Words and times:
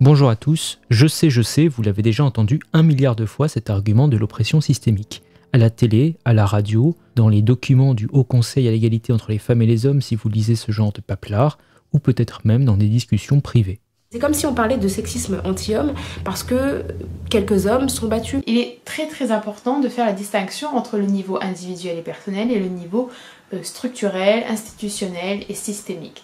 Bonjour 0.00 0.30
à 0.30 0.36
tous, 0.36 0.78
je 0.90 1.08
sais, 1.08 1.28
je 1.28 1.42
sais, 1.42 1.66
vous 1.66 1.82
l'avez 1.82 2.02
déjà 2.02 2.22
entendu 2.22 2.60
un 2.72 2.84
milliard 2.84 3.16
de 3.16 3.26
fois 3.26 3.48
cet 3.48 3.68
argument 3.68 4.06
de 4.06 4.16
l'oppression 4.16 4.60
systémique. 4.60 5.24
À 5.52 5.58
la 5.58 5.70
télé, 5.70 6.14
à 6.24 6.32
la 6.32 6.46
radio, 6.46 6.96
dans 7.16 7.28
les 7.28 7.42
documents 7.42 7.94
du 7.94 8.06
Haut 8.12 8.22
Conseil 8.22 8.68
à 8.68 8.70
l'égalité 8.70 9.12
entre 9.12 9.32
les 9.32 9.38
femmes 9.38 9.60
et 9.60 9.66
les 9.66 9.86
hommes 9.86 10.00
si 10.00 10.14
vous 10.14 10.28
lisez 10.28 10.54
ce 10.54 10.70
genre 10.70 10.92
de 10.92 11.00
paplard, 11.00 11.58
ou 11.92 11.98
peut-être 11.98 12.42
même 12.44 12.64
dans 12.64 12.76
des 12.76 12.86
discussions 12.86 13.40
privées. 13.40 13.80
C'est 14.10 14.20
comme 14.20 14.32
si 14.32 14.46
on 14.46 14.54
parlait 14.54 14.78
de 14.78 14.88
sexisme 14.88 15.42
anti-homme 15.44 15.92
parce 16.24 16.42
que 16.42 16.82
quelques 17.28 17.66
hommes 17.66 17.90
sont 17.90 18.08
battus. 18.08 18.42
Il 18.46 18.56
est 18.56 18.78
très 18.86 19.06
très 19.06 19.32
important 19.32 19.80
de 19.80 19.88
faire 19.90 20.06
la 20.06 20.14
distinction 20.14 20.74
entre 20.74 20.96
le 20.96 21.04
niveau 21.04 21.38
individuel 21.42 21.98
et 21.98 22.00
personnel 22.00 22.50
et 22.50 22.58
le 22.58 22.68
niveau 22.68 23.10
euh, 23.52 23.62
structurel, 23.62 24.44
institutionnel 24.48 25.44
et 25.50 25.54
systémique. 25.54 26.22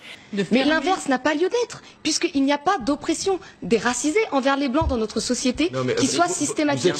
Mais 0.50 0.64
l'inverse 0.64 1.08
n'a 1.10 1.18
pas 1.18 1.34
lieu 1.34 1.50
d'être, 1.50 1.82
puisqu'il 2.02 2.42
n'y 2.42 2.54
a 2.54 2.58
pas 2.58 2.78
d'oppression 2.78 3.38
déracisée 3.62 4.16
envers 4.32 4.56
les 4.56 4.70
Blancs 4.70 4.88
dans 4.88 4.96
notre 4.96 5.20
société 5.20 5.70
qui 5.98 6.06
soit 6.06 6.28
systématique. 6.28 6.94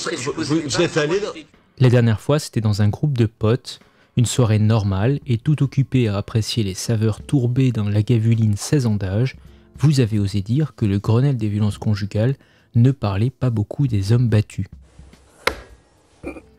La 1.78 1.88
dernière 1.88 2.20
fois, 2.20 2.38
c'était 2.38 2.60
dans 2.60 2.82
un 2.82 2.90
groupe 2.90 3.16
de 3.16 3.24
potes, 3.24 3.80
une 4.18 4.26
soirée 4.26 4.58
normale, 4.58 5.18
et 5.26 5.38
tout 5.38 5.62
occupé 5.62 6.08
à 6.08 6.18
apprécier 6.18 6.62
les 6.62 6.74
saveurs 6.74 7.22
tourbées 7.22 7.72
d'un 7.72 7.88
lagavuline 7.88 8.58
16 8.58 8.84
ans 8.84 8.96
d'âge, 8.96 9.36
vous 9.78 10.00
avez 10.00 10.18
osé 10.18 10.40
dire 10.40 10.74
que 10.74 10.86
le 10.86 10.98
Grenelle 10.98 11.36
des 11.36 11.48
violences 11.48 11.78
conjugales 11.78 12.36
ne 12.74 12.90
parlait 12.90 13.30
pas 13.30 13.50
beaucoup 13.50 13.86
des 13.86 14.12
hommes 14.12 14.28
battus. 14.28 14.66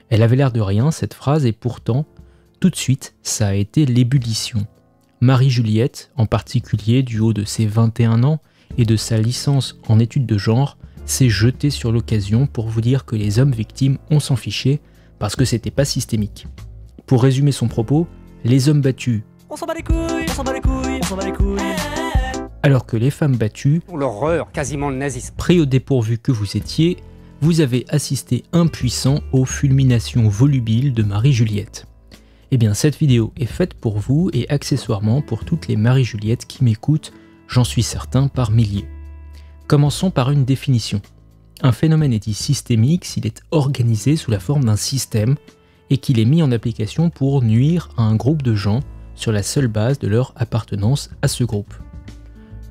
Elle 0.09 0.21
avait 0.21 0.35
l'air 0.35 0.51
de 0.51 0.61
rien, 0.61 0.91
cette 0.91 1.13
phrase, 1.13 1.45
et 1.45 1.51
pourtant, 1.51 2.05
tout 2.59 2.69
de 2.69 2.75
suite, 2.75 3.15
ça 3.23 3.47
a 3.47 3.53
été 3.53 3.85
l'ébullition. 3.85 4.65
Marie-Juliette, 5.21 6.11
en 6.15 6.25
particulier 6.25 7.03
du 7.03 7.19
haut 7.19 7.33
de 7.33 7.43
ses 7.43 7.65
21 7.65 8.23
ans 8.23 8.39
et 8.77 8.85
de 8.85 8.95
sa 8.95 9.17
licence 9.17 9.79
en 9.88 9.99
études 9.99 10.25
de 10.25 10.38
genre, 10.38 10.77
s'est 11.05 11.29
jetée 11.29 11.69
sur 11.69 11.91
l'occasion 11.91 12.47
pour 12.47 12.67
vous 12.67 12.81
dire 12.81 13.05
que 13.05 13.16
les 13.16 13.39
hommes 13.39 13.52
victimes, 13.52 13.97
on 14.09 14.19
s'en 14.19 14.35
fichait, 14.35 14.79
parce 15.19 15.35
que 15.35 15.45
c'était 15.45 15.72
pas 15.72 15.85
systémique. 15.85 16.47
Pour 17.05 17.23
résumer 17.23 17.52
son 17.52 17.67
propos, 17.67 18.07
les 18.44 18.69
hommes 18.69 18.81
battus, 18.81 19.23
on 19.50 19.55
s'en 19.55 19.66
bat 19.67 19.75
les 19.75 19.83
couilles, 19.83 20.25
on 20.27 20.33
s'en 20.33 20.44
bat 20.44 20.53
les 20.53 20.61
couilles, 20.61 21.00
on 21.02 21.05
s'en 21.05 21.16
bat 21.16 21.25
les 21.25 21.31
couilles 21.31 22.05
alors 22.66 22.88
que 22.88 22.97
les 22.97 23.11
femmes 23.11 23.38
battues, 23.38 23.83
l'horreur, 23.94 24.52
quasiment 24.52 24.89
le 24.89 24.95
nazisme, 24.95 25.35
pris 25.38 25.59
au 25.59 25.67
dépourvu 25.67 26.17
que 26.17 26.31
vous 26.31 26.58
étiez, 26.58 26.97
vous 27.39 27.61
avez 27.61 27.85
assisté 27.89 28.44
impuissant 28.53 29.19
aux 29.31 29.45
fulminations 29.45 30.27
volubiles 30.27 30.91
de 30.91 31.03
Marie-Juliette. 31.03 31.85
Eh 32.49 32.57
bien, 32.57 32.73
cette 32.73 32.97
vidéo 32.97 33.31
est 33.38 33.45
faite 33.45 33.75
pour 33.75 33.99
vous 33.99 34.31
et 34.33 34.49
accessoirement 34.49 35.22
pour 35.22 35.45
toutes 35.45 35.67
les 35.67 35.75
Marie-Juliette 35.75 36.47
qui 36.47 36.63
m'écoutent, 36.63 37.13
j'en 37.47 37.63
suis 37.63 37.83
certain 37.83 38.30
par 38.30 38.49
milliers. 38.49 38.88
Commençons 39.67 40.09
par 40.09 40.31
une 40.31 40.44
définition. 40.44 41.03
Un 41.61 41.72
phénomène 41.72 42.13
est 42.13 42.23
dit 42.23 42.33
systémique 42.33 43.05
s'il 43.05 43.27
est 43.27 43.44
organisé 43.52 44.16
sous 44.16 44.31
la 44.31 44.39
forme 44.39 44.66
d'un 44.66 44.75
système 44.75 45.35
et 45.91 46.00
qu'il 46.00 46.17
est 46.17 46.25
mis 46.25 46.41
en 46.41 46.52
application 46.52 47.11
pour 47.11 47.44
nuire 47.44 47.89
à 47.95 48.02
un 48.02 48.16
groupe 48.16 48.41
de 48.41 48.55
gens 48.55 48.79
sur 49.13 49.31
la 49.31 49.44
seule 49.44 49.67
base 49.67 50.00
de 50.00 50.07
leur 50.07 50.33
appartenance 50.35 51.11
à 51.22 51.27
ce 51.27 51.44
groupe? 51.44 51.75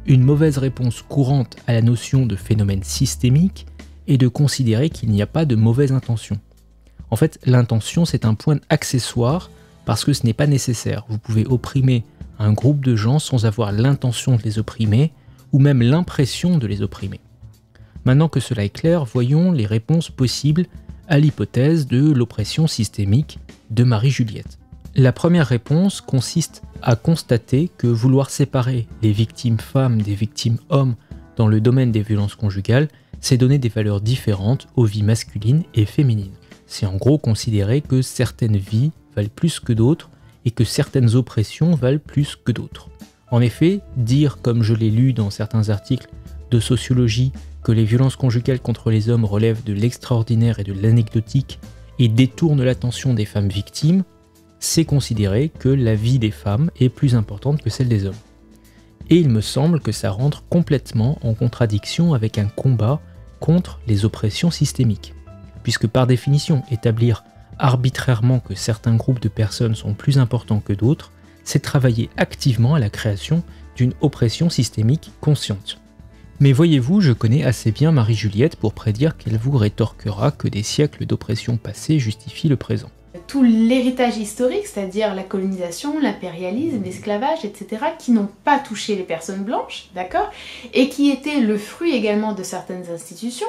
Une 0.06 0.22
mauvaise 0.22 0.58
réponse 0.58 1.00
courante 1.00 1.56
à 1.66 1.72
la 1.72 1.80
notion 1.80 2.26
de 2.26 2.36
phénomène 2.36 2.82
systémique 2.82 3.66
est 4.06 4.18
de 4.18 4.28
considérer 4.28 4.90
qu'il 4.90 5.10
n'y 5.10 5.22
a 5.22 5.26
pas 5.26 5.46
de 5.46 5.56
mauvaise 5.56 5.92
intention. 5.92 6.38
En 7.10 7.16
fait, 7.16 7.38
l'intention, 7.46 8.04
c'est 8.04 8.26
un 8.26 8.34
point 8.34 8.58
accessoire 8.68 9.50
parce 9.86 10.04
que 10.04 10.12
ce 10.12 10.26
n'est 10.26 10.34
pas 10.34 10.46
nécessaire. 10.46 11.04
Vous 11.08 11.18
pouvez 11.18 11.46
opprimer 11.46 12.04
un 12.38 12.52
groupe 12.52 12.84
de 12.84 12.96
gens 12.96 13.18
sans 13.18 13.46
avoir 13.46 13.72
l'intention 13.72 14.36
de 14.36 14.42
les 14.42 14.58
opprimer 14.58 15.12
ou 15.52 15.58
même 15.58 15.80
l'impression 15.80 16.58
de 16.58 16.66
les 16.66 16.82
opprimer. 16.82 17.20
Maintenant 18.04 18.28
que 18.28 18.40
cela 18.40 18.64
est 18.64 18.70
clair, 18.70 19.06
voyons 19.06 19.52
les 19.52 19.66
réponses 19.66 20.10
possibles 20.10 20.66
à 21.08 21.18
l'hypothèse 21.18 21.86
de 21.86 22.12
l'oppression 22.12 22.66
systémique 22.66 23.38
de 23.70 23.84
Marie-Juliette. 23.84 24.58
La 24.96 25.10
première 25.10 25.48
réponse 25.48 26.00
consiste 26.00 26.62
à 26.80 26.94
constater 26.94 27.68
que 27.78 27.88
vouloir 27.88 28.30
séparer 28.30 28.86
les 29.02 29.10
victimes 29.10 29.58
femmes 29.58 30.00
des 30.00 30.14
victimes 30.14 30.58
hommes 30.68 30.94
dans 31.36 31.48
le 31.48 31.60
domaine 31.60 31.90
des 31.90 32.02
violences 32.02 32.36
conjugales, 32.36 32.86
c'est 33.20 33.36
donner 33.36 33.58
des 33.58 33.68
valeurs 33.68 34.00
différentes 34.00 34.68
aux 34.76 34.84
vies 34.84 35.02
masculines 35.02 35.64
et 35.74 35.84
féminines. 35.84 36.36
C'est 36.68 36.86
en 36.86 36.94
gros 36.94 37.18
considérer 37.18 37.80
que 37.80 38.02
certaines 38.02 38.56
vies 38.56 38.92
valent 39.16 39.32
plus 39.34 39.58
que 39.58 39.72
d'autres 39.72 40.10
et 40.44 40.52
que 40.52 40.62
certaines 40.62 41.16
oppressions 41.16 41.74
valent 41.74 41.98
plus 41.98 42.36
que 42.36 42.52
d'autres. 42.52 42.88
En 43.32 43.40
effet, 43.40 43.80
dire, 43.96 44.38
comme 44.42 44.62
je 44.62 44.74
l'ai 44.74 44.90
lu 44.90 45.12
dans 45.12 45.30
certains 45.30 45.70
articles 45.70 46.08
de 46.52 46.60
sociologie, 46.60 47.32
que 47.64 47.72
les 47.72 47.84
violences 47.84 48.14
conjugales 48.14 48.60
contre 48.60 48.92
les 48.92 49.08
hommes 49.08 49.24
relèvent 49.24 49.64
de 49.64 49.72
l'extraordinaire 49.72 50.60
et 50.60 50.64
de 50.64 50.72
l'anecdotique 50.72 51.58
et 51.98 52.06
détournent 52.06 52.62
l'attention 52.62 53.12
des 53.12 53.24
femmes 53.24 53.48
victimes, 53.48 54.04
c'est 54.64 54.84
considérer 54.84 55.50
que 55.50 55.68
la 55.68 55.94
vie 55.94 56.18
des 56.18 56.30
femmes 56.30 56.70
est 56.80 56.88
plus 56.88 57.14
importante 57.14 57.62
que 57.62 57.70
celle 57.70 57.88
des 57.88 58.06
hommes. 58.06 58.14
Et 59.10 59.16
il 59.16 59.28
me 59.28 59.42
semble 59.42 59.80
que 59.80 59.92
ça 59.92 60.10
rentre 60.10 60.42
complètement 60.48 61.18
en 61.22 61.34
contradiction 61.34 62.14
avec 62.14 62.38
un 62.38 62.46
combat 62.46 63.00
contre 63.40 63.78
les 63.86 64.06
oppressions 64.06 64.50
systémiques. 64.50 65.14
Puisque 65.62 65.86
par 65.86 66.06
définition, 66.06 66.62
établir 66.70 67.24
arbitrairement 67.58 68.40
que 68.40 68.54
certains 68.54 68.96
groupes 68.96 69.20
de 69.20 69.28
personnes 69.28 69.74
sont 69.74 69.92
plus 69.92 70.18
importants 70.18 70.60
que 70.60 70.72
d'autres, 70.72 71.12
c'est 71.44 71.60
travailler 71.60 72.08
activement 72.16 72.74
à 72.74 72.80
la 72.80 72.88
création 72.88 73.42
d'une 73.76 73.92
oppression 74.00 74.48
systémique 74.48 75.12
consciente. 75.20 75.78
Mais 76.40 76.52
voyez-vous, 76.52 77.02
je 77.02 77.12
connais 77.12 77.44
assez 77.44 77.70
bien 77.70 77.92
Marie-Juliette 77.92 78.56
pour 78.56 78.72
prédire 78.72 79.18
qu'elle 79.18 79.36
vous 79.36 79.56
rétorquera 79.56 80.30
que 80.30 80.48
des 80.48 80.62
siècles 80.62 81.04
d'oppression 81.04 81.58
passée 81.58 81.98
justifient 81.98 82.48
le 82.48 82.56
présent 82.56 82.90
tout 83.26 83.42
l'héritage 83.42 84.16
historique, 84.16 84.66
c'est-à-dire 84.66 85.14
la 85.14 85.22
colonisation, 85.22 86.00
l'impérialisme, 86.00 86.82
l'esclavage, 86.82 87.44
etc., 87.44 87.82
qui 87.98 88.12
n'ont 88.12 88.28
pas 88.44 88.58
touché 88.58 88.96
les 88.96 89.02
personnes 89.02 89.44
blanches, 89.44 89.88
d'accord 89.94 90.30
Et 90.72 90.88
qui 90.88 91.10
étaient 91.10 91.40
le 91.40 91.56
fruit 91.58 91.94
également 91.94 92.32
de 92.32 92.42
certaines 92.42 92.90
institutions. 92.90 93.46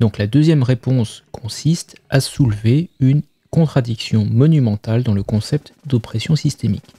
Donc 0.00 0.18
la 0.18 0.26
deuxième 0.26 0.62
réponse 0.62 1.24
consiste 1.32 1.96
à 2.10 2.20
soulever 2.20 2.90
une 3.00 3.22
contradiction 3.50 4.24
monumentale 4.24 5.02
dans 5.02 5.14
le 5.14 5.22
concept 5.22 5.72
d'oppression 5.86 6.36
systémique. 6.36 6.94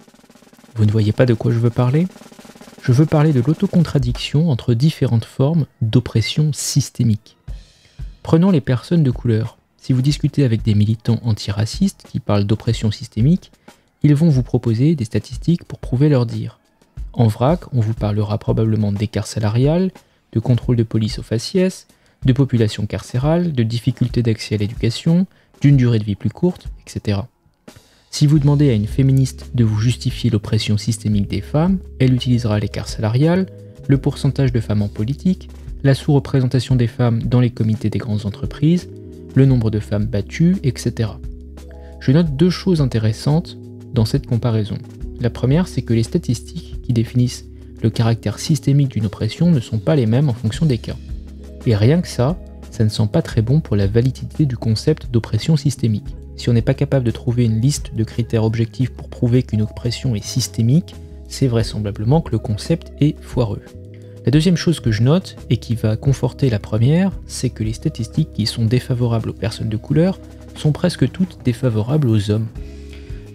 Vous 0.76 0.86
ne 0.86 0.92
voyez 0.92 1.12
pas 1.12 1.26
de 1.26 1.34
quoi 1.34 1.52
je 1.52 1.60
veux 1.60 1.70
parler? 1.70 2.08
Je 2.84 2.92
veux 2.92 3.06
parler 3.06 3.34
de 3.34 3.42
l'autocontradiction 3.42 4.50
entre 4.50 4.74
différentes 4.74 5.26
formes 5.26 5.66
d'oppression 5.82 6.54
systémique. 6.54 7.36
Prenons 8.24 8.52
les 8.52 8.62
personnes 8.62 9.04
de 9.04 9.12
couleur. 9.12 9.57
Si 9.88 9.94
vous 9.94 10.02
discutez 10.02 10.44
avec 10.44 10.64
des 10.64 10.76
militants 10.76 11.22
antiracistes 11.24 12.04
qui 12.12 12.20
parlent 12.20 12.44
d'oppression 12.44 12.92
systémique, 12.92 13.54
ils 14.04 14.14
vont 14.14 14.28
vous 14.28 14.44
proposer 14.44 14.96
des 14.96 15.06
statistiques 15.06 15.64
pour 15.64 15.80
prouver 15.80 16.10
leur 16.10 16.26
dire. 16.26 16.60
En 17.14 17.28
vrac, 17.28 17.74
on 17.74 17.80
vous 17.80 17.94
parlera 17.94 18.38
probablement 18.38 18.92
d'écart 18.92 19.28
salarial, 19.28 19.92
de 20.34 20.42
contrôle 20.42 20.76
de 20.76 20.84
police 20.84 21.20
aux 21.20 21.24
faciès, 21.24 21.88
de 22.26 22.34
population 22.34 22.86
carcérale, 22.86 23.54
de 23.54 23.64
difficultés 23.64 24.24
d'accès 24.24 24.56
à 24.56 24.58
l'éducation, 24.58 25.26
d'une 25.62 25.78
durée 25.78 26.00
de 26.00 26.04
vie 26.04 26.16
plus 26.16 26.32
courte, 26.32 26.68
etc. 26.86 27.22
Si 28.12 28.28
vous 28.28 28.40
demandez 28.40 28.70
à 28.70 28.74
une 28.74 28.88
féministe 28.88 29.52
de 29.56 29.64
vous 29.64 29.80
justifier 29.80 30.30
l'oppression 30.30 30.78
systémique 30.78 31.30
des 31.30 31.40
femmes, 31.40 31.80
elle 32.00 32.14
utilisera 32.14 32.60
l'écart 32.60 32.90
salarial, 32.90 33.46
le 33.88 33.98
pourcentage 33.98 34.52
de 34.52 34.60
femmes 34.60 34.82
en 34.82 34.90
politique, 34.90 35.48
la 35.84 35.96
sous-représentation 35.96 36.76
des 36.76 36.88
femmes 36.88 37.24
dans 37.24 37.40
les 37.40 37.52
comités 37.52 37.90
des 37.90 38.00
grandes 38.00 38.26
entreprises, 38.26 38.90
le 39.38 39.46
nombre 39.46 39.70
de 39.70 39.80
femmes 39.80 40.08
battues, 40.08 40.58
etc. 40.64 41.12
Je 42.00 42.12
note 42.12 42.36
deux 42.36 42.50
choses 42.50 42.82
intéressantes 42.82 43.56
dans 43.94 44.04
cette 44.04 44.26
comparaison. 44.26 44.78
La 45.22 45.30
première, 45.30 45.68
c'est 45.68 45.84
que 45.84 45.94
les 45.94 46.02
statistiques 46.02 46.82
qui 46.82 46.92
définissent 46.92 47.46
le 47.84 47.92
caractère 47.92 48.40
systémique 48.40 48.90
d'une 48.90 49.06
oppression 49.06 49.52
ne 49.52 49.60
sont 49.60 49.78
pas 49.78 49.96
les 49.96 50.08
mêmes 50.08 50.30
en 50.30 50.34
fonction 50.34 50.66
des 50.66 50.80
cas. 50.80 50.96
Et 51.68 51.76
rien 51.76 52.02
que 52.02 52.08
ça, 52.08 52.36
ça 52.72 52.84
ne 52.84 52.90
sent 52.90 53.10
pas 53.14 53.22
très 53.22 53.44
bon 53.44 53.60
pour 53.60 53.76
la 53.76 53.86
validité 53.86 54.48
du 54.48 54.58
concept 54.58 55.12
d'oppression 55.12 55.56
systémique. 55.56 56.16
Si 56.36 56.50
on 56.50 56.54
n'est 56.54 56.64
pas 56.64 56.74
capable 56.74 57.06
de 57.06 57.12
trouver 57.12 57.46
une 57.46 57.62
liste 57.62 57.94
de 57.94 58.04
critères 58.04 58.44
objectifs 58.44 58.92
pour 58.92 59.08
prouver 59.08 59.44
qu'une 59.44 59.62
oppression 59.62 60.16
est 60.16 60.26
systémique, 60.26 60.96
c'est 61.28 61.48
vraisemblablement 61.48 62.22
que 62.22 62.32
le 62.32 62.40
concept 62.40 62.92
est 63.00 63.22
foireux. 63.22 63.62
La 64.28 64.32
deuxième 64.32 64.58
chose 64.58 64.82
que 64.82 64.92
je 64.92 65.04
note, 65.04 65.38
et 65.50 65.56
qui 65.56 65.74
va 65.76 65.96
conforter 65.96 66.50
la 66.50 66.60
première, 66.60 67.14
c'est 67.28 67.50
que 67.50 67.64
les 67.64 67.72
statistiques 67.72 68.34
qui 68.34 68.46
sont 68.46 68.66
défavorables 68.66 69.30
aux 69.30 69.34
personnes 69.34 69.70
de 69.70 69.78
couleur 69.78 70.20
sont 70.54 70.74
presque 70.74 71.10
toutes 71.10 71.38
défavorables 71.46 72.10
aux 72.10 72.30
hommes. 72.30 72.48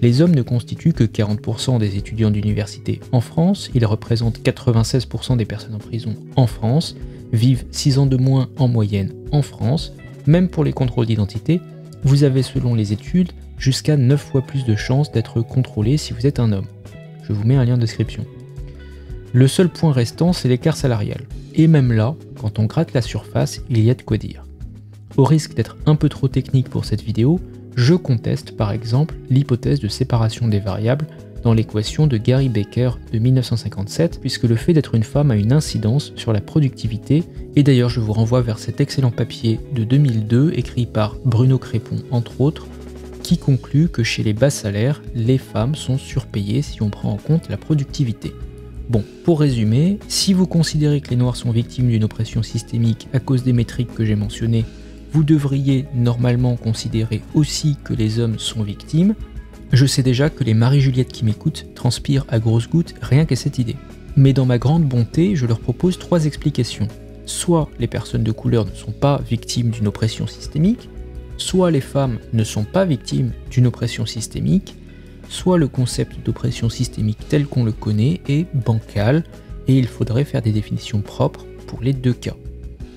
Les 0.02 0.20
hommes 0.20 0.34
ne 0.34 0.42
constituent 0.42 0.92
que 0.92 1.04
40% 1.04 1.78
des 1.78 1.96
étudiants 1.96 2.30
d'université 2.30 3.00
en 3.10 3.22
France, 3.22 3.70
ils 3.72 3.86
représentent 3.86 4.40
96% 4.40 5.38
des 5.38 5.46
personnes 5.46 5.76
en 5.76 5.78
prison 5.78 6.14
en 6.36 6.46
France, 6.46 6.94
vivent 7.32 7.64
6 7.70 7.96
ans 7.96 8.06
de 8.06 8.18
moins 8.18 8.50
en 8.58 8.68
moyenne 8.68 9.14
en 9.32 9.40
France, 9.40 9.94
même 10.26 10.50
pour 10.50 10.62
les 10.62 10.74
contrôles 10.74 11.06
d'identité, 11.06 11.62
vous 12.04 12.22
avez 12.22 12.42
selon 12.42 12.74
les 12.74 12.92
études 12.92 13.32
jusqu'à 13.56 13.96
9 13.96 14.20
fois 14.20 14.42
plus 14.42 14.66
de 14.66 14.76
chances 14.76 15.10
d'être 15.10 15.40
contrôlé 15.40 15.96
si 15.96 16.12
vous 16.12 16.26
êtes 16.26 16.38
un 16.38 16.52
homme. 16.52 16.66
Je 17.26 17.32
vous 17.32 17.44
mets 17.44 17.56
un 17.56 17.64
lien 17.64 17.76
de 17.76 17.80
description. 17.80 18.26
Le 19.34 19.48
seul 19.48 19.70
point 19.70 19.92
restant, 19.92 20.34
c'est 20.34 20.48
l'écart 20.48 20.76
salarial. 20.76 21.22
Et 21.54 21.66
même 21.66 21.92
là, 21.92 22.14
quand 22.38 22.58
on 22.58 22.66
gratte 22.66 22.92
la 22.92 23.00
surface, 23.00 23.62
il 23.70 23.80
y 23.80 23.90
a 23.90 23.94
de 23.94 24.02
quoi 24.02 24.18
dire. 24.18 24.44
Au 25.16 25.24
risque 25.24 25.54
d'être 25.54 25.78
un 25.86 25.94
peu 25.94 26.10
trop 26.10 26.28
technique 26.28 26.68
pour 26.68 26.84
cette 26.84 27.02
vidéo, 27.02 27.40
je 27.74 27.94
conteste 27.94 28.56
par 28.56 28.72
exemple 28.72 29.14
l'hypothèse 29.30 29.80
de 29.80 29.88
séparation 29.88 30.48
des 30.48 30.60
variables 30.60 31.06
dans 31.42 31.54
l'équation 31.54 32.06
de 32.06 32.18
Gary 32.18 32.50
Baker 32.50 32.90
de 33.10 33.18
1957, 33.18 34.20
puisque 34.20 34.44
le 34.44 34.54
fait 34.54 34.74
d'être 34.74 34.94
une 34.94 35.02
femme 35.02 35.30
a 35.30 35.36
une 35.36 35.52
incidence 35.52 36.12
sur 36.14 36.32
la 36.32 36.40
productivité, 36.40 37.24
et 37.56 37.62
d'ailleurs 37.62 37.88
je 37.88 38.00
vous 38.00 38.12
renvoie 38.12 38.42
vers 38.42 38.58
cet 38.58 38.80
excellent 38.80 39.10
papier 39.10 39.58
de 39.74 39.82
2002 39.84 40.52
écrit 40.54 40.86
par 40.86 41.16
Bruno 41.24 41.58
Crépon 41.58 41.96
entre 42.10 42.40
autres, 42.40 42.66
qui 43.22 43.38
conclut 43.38 43.88
que 43.88 44.02
chez 44.02 44.22
les 44.22 44.34
bas 44.34 44.50
salaires, 44.50 45.02
les 45.14 45.38
femmes 45.38 45.74
sont 45.74 45.98
surpayées 45.98 46.62
si 46.62 46.82
on 46.82 46.90
prend 46.90 47.10
en 47.10 47.16
compte 47.16 47.48
la 47.48 47.56
productivité. 47.56 48.32
Bon, 48.88 49.04
pour 49.24 49.40
résumer, 49.40 49.98
si 50.08 50.32
vous 50.32 50.46
considérez 50.46 51.00
que 51.00 51.10
les 51.10 51.16
Noirs 51.16 51.36
sont 51.36 51.50
victimes 51.50 51.88
d'une 51.88 52.04
oppression 52.04 52.42
systémique 52.42 53.08
à 53.12 53.20
cause 53.20 53.44
des 53.44 53.52
métriques 53.52 53.94
que 53.94 54.04
j'ai 54.04 54.16
mentionnées, 54.16 54.64
vous 55.12 55.24
devriez 55.24 55.86
normalement 55.94 56.56
considérer 56.56 57.22
aussi 57.34 57.76
que 57.84 57.94
les 57.94 58.18
hommes 58.18 58.38
sont 58.38 58.62
victimes. 58.62 59.14
Je 59.72 59.86
sais 59.86 60.02
déjà 60.02 60.30
que 60.30 60.44
les 60.44 60.54
Marie-Juliette 60.54 61.12
qui 61.12 61.24
m'écoutent 61.24 61.66
transpirent 61.74 62.26
à 62.28 62.38
grosses 62.38 62.68
gouttes 62.68 62.94
rien 63.00 63.24
qu'à 63.24 63.36
cette 63.36 63.58
idée. 63.58 63.76
Mais 64.16 64.32
dans 64.32 64.46
ma 64.46 64.58
grande 64.58 64.84
bonté, 64.84 65.36
je 65.36 65.46
leur 65.46 65.60
propose 65.60 65.98
trois 65.98 66.26
explications. 66.26 66.88
Soit 67.24 67.70
les 67.78 67.86
personnes 67.86 68.24
de 68.24 68.32
couleur 68.32 68.66
ne 68.66 68.74
sont 68.74 68.92
pas 68.92 69.22
victimes 69.28 69.70
d'une 69.70 69.86
oppression 69.86 70.26
systémique, 70.26 70.88
soit 71.36 71.70
les 71.70 71.80
femmes 71.80 72.18
ne 72.32 72.44
sont 72.44 72.64
pas 72.64 72.84
victimes 72.84 73.32
d'une 73.50 73.66
oppression 73.66 74.06
systémique, 74.06 74.74
soit 75.32 75.58
le 75.58 75.66
concept 75.66 76.24
d'oppression 76.24 76.68
systémique 76.68 77.26
tel 77.28 77.46
qu'on 77.46 77.64
le 77.64 77.72
connaît 77.72 78.20
est 78.28 78.46
bancal 78.54 79.24
et 79.66 79.78
il 79.78 79.88
faudrait 79.88 80.24
faire 80.24 80.42
des 80.42 80.52
définitions 80.52 81.00
propres 81.00 81.46
pour 81.66 81.80
les 81.80 81.92
deux 81.92 82.12
cas. 82.12 82.36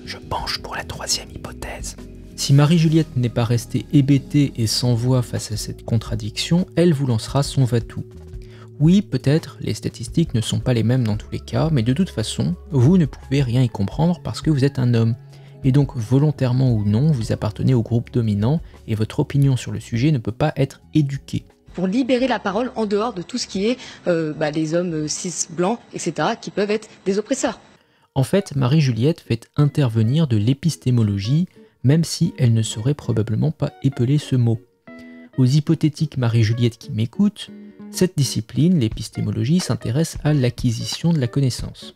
Je 0.04 0.18
penche 0.18 0.58
pour 0.58 0.76
la 0.76 0.84
troisième 0.84 1.30
hypothèse. 1.30 1.96
Si 2.36 2.52
Marie-Juliette 2.52 3.16
n'est 3.16 3.30
pas 3.30 3.44
restée 3.44 3.86
hébétée 3.92 4.52
et 4.56 4.66
sans 4.66 4.94
voix 4.94 5.22
face 5.22 5.50
à 5.50 5.56
cette 5.56 5.84
contradiction, 5.84 6.66
elle 6.76 6.92
vous 6.92 7.06
lancera 7.06 7.42
son 7.42 7.64
va-tout. 7.64 8.04
Oui, 8.78 9.00
peut-être, 9.00 9.56
les 9.60 9.72
statistiques 9.72 10.34
ne 10.34 10.42
sont 10.42 10.60
pas 10.60 10.74
les 10.74 10.82
mêmes 10.82 11.04
dans 11.04 11.16
tous 11.16 11.30
les 11.32 11.40
cas, 11.40 11.70
mais 11.72 11.82
de 11.82 11.94
toute 11.94 12.10
façon, 12.10 12.54
vous 12.70 12.98
ne 12.98 13.06
pouvez 13.06 13.42
rien 13.42 13.62
y 13.62 13.70
comprendre 13.70 14.20
parce 14.22 14.42
que 14.42 14.50
vous 14.50 14.66
êtes 14.66 14.78
un 14.78 14.92
homme. 14.92 15.16
Et 15.64 15.72
donc, 15.72 15.96
volontairement 15.96 16.70
ou 16.70 16.84
non, 16.84 17.10
vous 17.10 17.32
appartenez 17.32 17.72
au 17.72 17.82
groupe 17.82 18.12
dominant 18.12 18.60
et 18.86 18.94
votre 18.94 19.20
opinion 19.20 19.56
sur 19.56 19.72
le 19.72 19.80
sujet 19.80 20.12
ne 20.12 20.18
peut 20.18 20.30
pas 20.30 20.52
être 20.56 20.82
éduquée. 20.92 21.46
Pour 21.76 21.86
libérer 21.86 22.26
la 22.26 22.38
parole 22.38 22.72
en 22.74 22.86
dehors 22.86 23.12
de 23.12 23.20
tout 23.20 23.36
ce 23.36 23.46
qui 23.46 23.66
est 23.66 23.76
euh, 24.06 24.32
bah, 24.32 24.50
les 24.50 24.72
hommes 24.72 24.94
euh, 24.94 25.08
cis 25.08 25.46
blancs, 25.50 25.78
etc., 25.92 26.30
qui 26.40 26.50
peuvent 26.50 26.70
être 26.70 26.88
des 27.04 27.18
oppresseurs. 27.18 27.60
En 28.14 28.22
fait, 28.22 28.56
Marie-Juliette 28.56 29.20
fait 29.20 29.50
intervenir 29.56 30.26
de 30.26 30.38
l'épistémologie, 30.38 31.48
même 31.84 32.02
si 32.02 32.32
elle 32.38 32.54
ne 32.54 32.62
saurait 32.62 32.94
probablement 32.94 33.50
pas 33.50 33.72
épeler 33.82 34.16
ce 34.16 34.36
mot. 34.36 34.58
Aux 35.36 35.44
hypothétiques 35.44 36.16
Marie-Juliette 36.16 36.78
qui 36.78 36.90
m'écoutent, 36.92 37.50
cette 37.90 38.16
discipline, 38.16 38.78
l'épistémologie, 38.78 39.60
s'intéresse 39.60 40.16
à 40.24 40.32
l'acquisition 40.32 41.12
de 41.12 41.18
la 41.18 41.26
connaissance. 41.26 41.94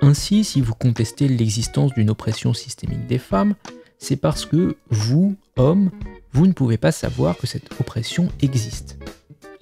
Ainsi, 0.00 0.42
si 0.42 0.62
vous 0.62 0.74
contestez 0.74 1.28
l'existence 1.28 1.92
d'une 1.92 2.08
oppression 2.08 2.54
systémique 2.54 3.06
des 3.06 3.18
femmes, 3.18 3.56
c'est 3.98 4.16
parce 4.16 4.46
que 4.46 4.76
vous, 4.88 5.36
hommes, 5.56 5.90
vous 6.32 6.46
ne 6.46 6.52
pouvez 6.52 6.78
pas 6.78 6.92
savoir 6.92 7.36
que 7.36 7.46
cette 7.46 7.70
oppression 7.78 8.30
existe. 8.40 9.01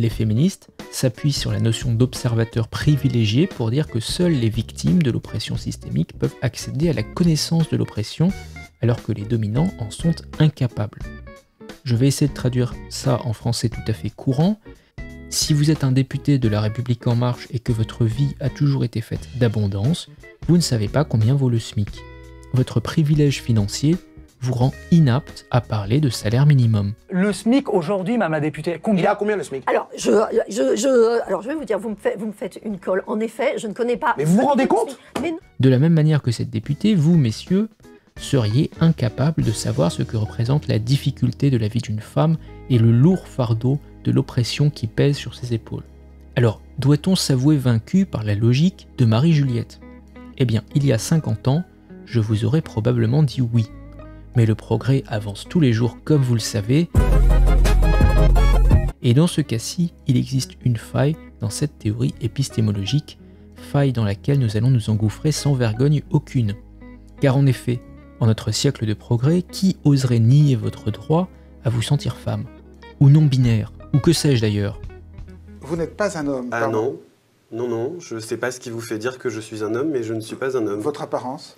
Les 0.00 0.08
féministes 0.08 0.70
s'appuient 0.90 1.30
sur 1.30 1.52
la 1.52 1.60
notion 1.60 1.92
d'observateur 1.92 2.68
privilégié 2.68 3.46
pour 3.46 3.70
dire 3.70 3.86
que 3.86 4.00
seules 4.00 4.32
les 4.32 4.48
victimes 4.48 5.02
de 5.02 5.10
l'oppression 5.10 5.58
systémique 5.58 6.14
peuvent 6.18 6.36
accéder 6.40 6.88
à 6.88 6.94
la 6.94 7.02
connaissance 7.02 7.68
de 7.68 7.76
l'oppression 7.76 8.32
alors 8.80 9.02
que 9.02 9.12
les 9.12 9.26
dominants 9.26 9.70
en 9.78 9.90
sont 9.90 10.14
incapables. 10.38 11.00
Je 11.84 11.96
vais 11.96 12.08
essayer 12.08 12.30
de 12.30 12.34
traduire 12.34 12.72
ça 12.88 13.20
en 13.26 13.34
français 13.34 13.68
tout 13.68 13.82
à 13.86 13.92
fait 13.92 14.08
courant. 14.08 14.58
Si 15.28 15.52
vous 15.52 15.70
êtes 15.70 15.84
un 15.84 15.92
député 15.92 16.38
de 16.38 16.48
la 16.48 16.62
République 16.62 17.06
en 17.06 17.14
marche 17.14 17.46
et 17.50 17.58
que 17.58 17.72
votre 17.72 18.06
vie 18.06 18.34
a 18.40 18.48
toujours 18.48 18.84
été 18.84 19.02
faite 19.02 19.28
d'abondance, 19.38 20.08
vous 20.48 20.56
ne 20.56 20.62
savez 20.62 20.88
pas 20.88 21.04
combien 21.04 21.34
vaut 21.34 21.50
le 21.50 21.58
SMIC. 21.58 22.00
Votre 22.54 22.80
privilège 22.80 23.42
financier 23.42 23.98
vous 24.40 24.54
rend 24.54 24.72
inapte 24.90 25.46
à 25.50 25.60
parler 25.60 26.00
de 26.00 26.08
salaire 26.08 26.46
minimum. 26.46 26.92
Le 27.10 27.32
SMIC 27.32 27.68
aujourd'hui, 27.72 28.16
Madame 28.16 28.32
la 28.32 28.40
députée, 28.40 28.78
combien 28.82 29.02
Il 29.02 29.06
a 29.06 29.14
combien 29.14 29.36
le 29.36 29.42
SMIC? 29.42 29.64
Alors 29.68 29.88
je, 29.96 30.10
je, 30.48 30.76
je, 30.76 31.20
alors, 31.26 31.42
je 31.42 31.48
vais 31.48 31.54
vous 31.54 31.64
dire, 31.64 31.78
vous 31.78 31.90
me, 31.90 31.96
faites, 31.96 32.18
vous 32.18 32.26
me 32.26 32.32
faites 32.32 32.58
une 32.64 32.78
colle. 32.78 33.02
En 33.06 33.20
effet, 33.20 33.54
je 33.58 33.66
ne 33.66 33.72
connais 33.72 33.96
pas. 33.96 34.14
Mais 34.16 34.24
vous 34.24 34.36
vous 34.36 34.46
rendez 34.46 34.66
compte? 34.66 34.98
Mais 35.20 35.34
De 35.60 35.68
la 35.68 35.78
même 35.78 35.92
manière 35.92 36.22
que 36.22 36.30
cette 36.30 36.50
députée, 36.50 36.94
vous, 36.94 37.16
messieurs, 37.16 37.68
seriez 38.16 38.70
incapables 38.80 39.42
de 39.42 39.52
savoir 39.52 39.92
ce 39.92 40.02
que 40.02 40.16
représente 40.16 40.68
la 40.68 40.78
difficulté 40.78 41.50
de 41.50 41.58
la 41.58 41.68
vie 41.68 41.80
d'une 41.80 42.00
femme 42.00 42.36
et 42.70 42.78
le 42.78 42.90
lourd 42.90 43.26
fardeau 43.26 43.78
de 44.04 44.10
l'oppression 44.12 44.70
qui 44.70 44.86
pèse 44.86 45.16
sur 45.16 45.34
ses 45.34 45.52
épaules. 45.54 45.84
Alors, 46.36 46.62
doit-on 46.78 47.16
s'avouer 47.16 47.56
vaincu 47.56 48.06
par 48.06 48.24
la 48.24 48.34
logique 48.34 48.88
de 48.96 49.04
Marie-Juliette? 49.04 49.80
Eh 50.38 50.44
bien, 50.46 50.62
il 50.74 50.86
y 50.86 50.92
a 50.92 50.98
50 50.98 51.48
ans, 51.48 51.64
je 52.06 52.20
vous 52.20 52.44
aurais 52.44 52.62
probablement 52.62 53.22
dit 53.22 53.42
oui. 53.42 53.66
Mais 54.36 54.46
le 54.46 54.54
progrès 54.54 55.02
avance 55.06 55.46
tous 55.48 55.60
les 55.60 55.72
jours 55.72 55.98
comme 56.04 56.22
vous 56.22 56.34
le 56.34 56.40
savez. 56.40 56.88
Et 59.02 59.14
dans 59.14 59.26
ce 59.26 59.40
cas-ci, 59.40 59.92
il 60.06 60.16
existe 60.16 60.52
une 60.64 60.76
faille 60.76 61.16
dans 61.40 61.50
cette 61.50 61.78
théorie 61.78 62.14
épistémologique, 62.20 63.18
faille 63.56 63.92
dans 63.92 64.04
laquelle 64.04 64.38
nous 64.38 64.56
allons 64.56 64.70
nous 64.70 64.90
engouffrer 64.90 65.32
sans 65.32 65.54
vergogne 65.54 66.02
aucune. 66.10 66.54
Car 67.20 67.36
en 67.36 67.46
effet, 67.46 67.80
en 68.20 68.26
notre 68.26 68.52
siècle 68.52 68.86
de 68.86 68.94
progrès, 68.94 69.42
qui 69.42 69.78
oserait 69.84 70.18
nier 70.18 70.54
votre 70.54 70.90
droit 70.90 71.28
à 71.64 71.70
vous 71.70 71.82
sentir 71.82 72.16
femme? 72.16 72.44
Ou 73.00 73.08
non 73.08 73.22
binaire 73.22 73.72
Ou 73.94 73.98
que 73.98 74.12
sais-je 74.12 74.42
d'ailleurs? 74.42 74.80
Vous 75.62 75.76
n'êtes 75.76 75.96
pas 75.96 76.18
un 76.18 76.26
homme. 76.26 76.48
Ah 76.52 76.60
pardon. 76.60 76.98
non, 77.50 77.66
non, 77.66 77.68
non, 77.68 78.00
je 78.00 78.18
sais 78.18 78.36
pas 78.36 78.50
ce 78.50 78.60
qui 78.60 78.70
vous 78.70 78.80
fait 78.80 78.98
dire 78.98 79.18
que 79.18 79.28
je 79.28 79.40
suis 79.40 79.64
un 79.64 79.74
homme, 79.74 79.90
mais 79.90 80.02
je 80.02 80.14
ne 80.14 80.20
suis 80.20 80.36
pas 80.36 80.56
un 80.56 80.66
homme. 80.66 80.80
Votre 80.80 81.02
apparence? 81.02 81.54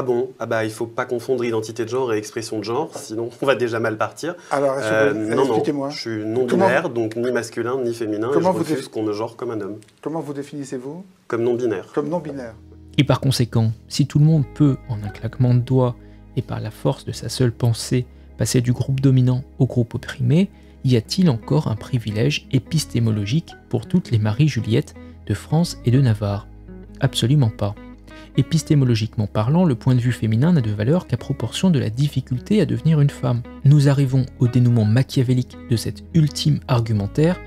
Ah 0.00 0.02
bon? 0.02 0.30
Ah 0.38 0.46
bah 0.46 0.64
il 0.64 0.70
faut 0.70 0.86
pas 0.86 1.04
confondre 1.04 1.44
identité 1.44 1.84
de 1.84 1.90
genre 1.90 2.10
et 2.14 2.16
expression 2.16 2.58
de 2.58 2.64
genre, 2.64 2.90
sinon 2.96 3.28
on 3.42 3.44
va 3.44 3.54
déjà 3.54 3.80
mal 3.80 3.98
partir. 3.98 4.34
Alors, 4.50 4.78
est-ce 4.78 4.88
que 4.88 4.94
Euh, 4.94 5.12
non, 5.12 5.36
non, 5.36 5.44
expliquez-moi. 5.44 5.90
je 5.90 5.98
suis 5.98 6.24
non 6.24 6.46
Comment 6.48 6.68
binaire, 6.68 6.88
donc 6.88 7.16
ni 7.16 7.30
masculin 7.30 7.76
ni 7.84 7.92
féminin, 7.92 8.30
Comment 8.32 8.48
et 8.48 8.52
je 8.54 8.58
vous 8.58 8.64
refuse 8.64 8.84
dé- 8.86 8.90
qu'on 8.90 9.02
me 9.02 9.12
genre 9.12 9.36
comme 9.36 9.50
un 9.50 9.60
homme, 9.60 9.76
Comment 10.00 10.20
vous 10.20 10.32
définissez-vous? 10.32 11.04
Comme 11.28 11.42
non 11.42 11.52
binaire. 11.54 11.88
Comme 11.92 12.08
non-binaire. 12.08 12.54
Et 12.96 13.04
par 13.04 13.20
conséquent, 13.20 13.72
si 13.88 14.06
tout 14.06 14.18
le 14.18 14.24
monde 14.24 14.44
peut, 14.54 14.78
en 14.88 15.02
un 15.02 15.08
claquement 15.10 15.52
de 15.52 15.60
doigts 15.60 15.96
et 16.38 16.40
par 16.42 16.60
la 16.60 16.70
force 16.70 17.04
de 17.04 17.12
sa 17.12 17.28
seule 17.28 17.52
pensée, 17.52 18.06
passer 18.38 18.62
du 18.62 18.72
groupe 18.72 19.00
dominant 19.00 19.44
au 19.58 19.66
groupe 19.66 19.94
opprimé, 19.94 20.48
y 20.82 20.96
a-t-il 20.96 21.28
encore 21.28 21.68
un 21.68 21.76
privilège 21.76 22.46
épistémologique 22.52 23.54
pour 23.68 23.86
toutes 23.86 24.10
les 24.10 24.18
Marie-Juliette 24.18 24.94
de 25.26 25.34
France 25.34 25.76
et 25.84 25.90
de 25.90 26.00
Navarre? 26.00 26.46
Absolument 27.00 27.50
pas. 27.50 27.74
Épistémologiquement 28.36 29.26
parlant, 29.26 29.64
le 29.64 29.74
point 29.74 29.94
de 29.94 30.00
vue 30.00 30.12
féminin 30.12 30.52
n'a 30.52 30.60
de 30.60 30.70
valeur 30.70 31.06
qu'à 31.06 31.16
proportion 31.16 31.70
de 31.70 31.78
la 31.78 31.90
difficulté 31.90 32.60
à 32.60 32.66
devenir 32.66 33.00
une 33.00 33.10
femme. 33.10 33.42
Nous 33.64 33.88
arrivons 33.88 34.24
au 34.38 34.48
dénouement 34.48 34.84
machiavélique 34.84 35.56
de 35.68 35.76
cet 35.76 36.04
ultime 36.14 36.60
argumentaire. 36.68 37.40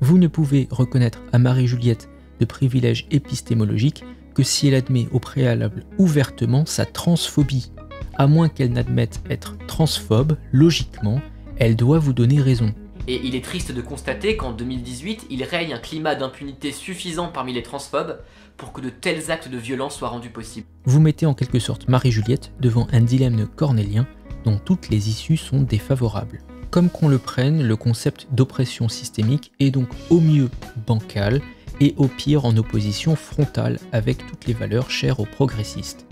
Vous 0.00 0.18
ne 0.18 0.26
pouvez 0.26 0.68
reconnaître 0.70 1.20
à 1.32 1.38
Marie-Juliette 1.38 2.08
de 2.40 2.44
privilège 2.44 3.06
épistémologique 3.10 4.04
que 4.34 4.42
si 4.42 4.68
elle 4.68 4.74
admet 4.74 5.08
au 5.12 5.18
préalable 5.18 5.84
ouvertement 5.98 6.64
sa 6.66 6.86
transphobie. 6.86 7.70
À 8.14 8.26
moins 8.26 8.48
qu'elle 8.48 8.72
n'admette 8.72 9.20
être 9.28 9.56
transphobe, 9.66 10.36
logiquement, 10.52 11.20
elle 11.56 11.76
doit 11.76 11.98
vous 11.98 12.12
donner 12.12 12.40
raison. 12.40 12.74
Et 13.08 13.20
il 13.24 13.34
est 13.34 13.44
triste 13.44 13.72
de 13.72 13.80
constater 13.80 14.36
qu'en 14.36 14.52
2018, 14.52 15.26
il 15.30 15.42
règne 15.42 15.72
un 15.72 15.78
climat 15.78 16.14
d'impunité 16.14 16.70
suffisant 16.70 17.28
parmi 17.28 17.52
les 17.52 17.62
transphobes 17.62 18.20
pour 18.56 18.72
que 18.72 18.80
de 18.80 18.90
tels 18.90 19.30
actes 19.30 19.48
de 19.48 19.56
violence 19.56 19.96
soient 19.96 20.08
rendus 20.08 20.30
possibles. 20.30 20.68
Vous 20.84 21.00
mettez 21.00 21.26
en 21.26 21.34
quelque 21.34 21.58
sorte 21.58 21.88
Marie-Juliette 21.88 22.52
devant 22.60 22.86
un 22.92 23.00
dilemme 23.00 23.48
cornélien 23.48 24.06
dont 24.44 24.58
toutes 24.58 24.88
les 24.88 25.08
issues 25.08 25.36
sont 25.36 25.62
défavorables. 25.62 26.42
Comme 26.70 26.90
qu'on 26.90 27.08
le 27.08 27.18
prenne, 27.18 27.62
le 27.62 27.76
concept 27.76 28.28
d'oppression 28.30 28.88
systémique 28.88 29.52
est 29.58 29.70
donc 29.70 29.88
au 30.08 30.20
mieux 30.20 30.48
bancal 30.86 31.42
et 31.80 31.94
au 31.96 32.06
pire 32.06 32.44
en 32.44 32.56
opposition 32.56 33.16
frontale 33.16 33.78
avec 33.90 34.24
toutes 34.26 34.46
les 34.46 34.54
valeurs 34.54 34.90
chères 34.90 35.18
aux 35.18 35.26
progressistes. 35.26 36.06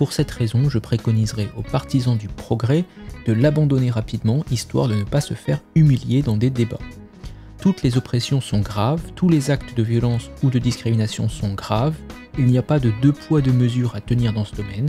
Pour 0.00 0.14
cette 0.14 0.30
raison, 0.30 0.70
je 0.70 0.78
préconiserai 0.78 1.50
aux 1.58 1.62
partisans 1.62 2.16
du 2.16 2.28
progrès 2.28 2.86
de 3.26 3.34
l'abandonner 3.34 3.90
rapidement 3.90 4.46
histoire 4.50 4.88
de 4.88 4.94
ne 4.94 5.04
pas 5.04 5.20
se 5.20 5.34
faire 5.34 5.60
humilier 5.74 6.22
dans 6.22 6.38
des 6.38 6.48
débats. 6.48 6.78
Toutes 7.60 7.82
les 7.82 7.98
oppressions 7.98 8.40
sont 8.40 8.60
graves, 8.60 9.02
tous 9.14 9.28
les 9.28 9.50
actes 9.50 9.76
de 9.76 9.82
violence 9.82 10.30
ou 10.42 10.48
de 10.48 10.58
discrimination 10.58 11.28
sont 11.28 11.52
graves, 11.52 11.96
il 12.38 12.46
n'y 12.46 12.56
a 12.56 12.62
pas 12.62 12.78
de 12.78 12.90
deux 13.02 13.12
poids 13.12 13.42
deux 13.42 13.52
mesures 13.52 13.94
à 13.94 14.00
tenir 14.00 14.32
dans 14.32 14.46
ce 14.46 14.56
domaine. 14.56 14.88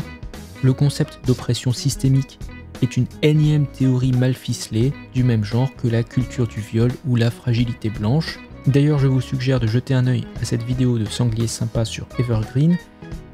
Le 0.63 0.71
concept 0.71 1.19
d'oppression 1.27 1.73
systémique 1.73 2.39
est 2.81 2.95
une 2.95 3.07
énième 3.21 3.67
théorie 3.67 4.13
mal 4.13 4.33
ficelée, 4.33 4.93
du 5.13 5.25
même 5.25 5.43
genre 5.43 5.75
que 5.75 5.89
la 5.89 6.03
culture 6.03 6.47
du 6.47 6.61
viol 6.61 6.89
ou 7.05 7.17
la 7.17 7.31
fragilité 7.31 7.89
blanche. 7.89 8.39
D'ailleurs, 8.65 8.99
je 8.99 9.07
vous 9.07 9.19
suggère 9.19 9.59
de 9.59 9.67
jeter 9.67 9.93
un 9.93 10.07
œil 10.07 10.23
à 10.41 10.45
cette 10.45 10.63
vidéo 10.63 10.97
de 10.97 11.03
Sanglier 11.03 11.47
sympa 11.47 11.83
sur 11.83 12.07
Evergreen 12.17 12.77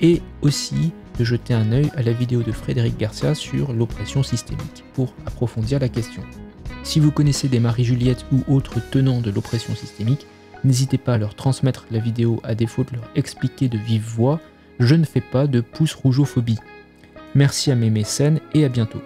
et 0.01 0.23
aussi 0.41 0.91
de 1.17 1.23
jeter 1.23 1.53
un 1.53 1.71
œil 1.71 1.91
à 1.95 2.01
la 2.01 2.13
vidéo 2.13 2.43
de 2.43 2.51
Frédéric 2.51 2.97
Garcia 2.97 3.35
sur 3.35 3.73
l'oppression 3.73 4.23
systémique 4.23 4.83
pour 4.93 5.13
approfondir 5.25 5.79
la 5.79 5.89
question. 5.89 6.23
Si 6.83 6.99
vous 6.99 7.11
connaissez 7.11 7.47
des 7.47 7.59
Marie-Juliette 7.59 8.25
ou 8.31 8.43
autres 8.47 8.79
tenants 8.91 9.21
de 9.21 9.31
l'oppression 9.31 9.75
systémique, 9.75 10.25
n'hésitez 10.63 10.97
pas 10.97 11.15
à 11.15 11.17
leur 11.17 11.35
transmettre 11.35 11.85
la 11.91 11.99
vidéo 11.99 12.39
à 12.43 12.55
défaut 12.55 12.83
de 12.83 12.93
leur 12.93 13.09
expliquer 13.15 13.69
de 13.69 13.77
vive 13.77 14.05
voix, 14.05 14.39
je 14.79 14.95
ne 14.95 15.05
fais 15.05 15.21
pas 15.21 15.47
de 15.47 15.61
pouce 15.61 15.93
rougeophobie. 15.93 16.59
Merci 17.35 17.71
à 17.71 17.75
mes 17.75 17.89
mécènes 17.89 18.39
et 18.53 18.63
à 18.63 18.69
bientôt. 18.69 19.01